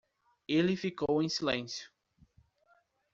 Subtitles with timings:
[0.47, 1.87] Ele ficou em silêncio